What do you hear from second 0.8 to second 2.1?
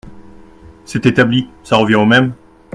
C’est établi, ça revient au